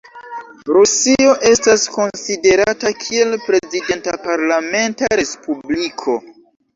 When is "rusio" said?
0.75-1.33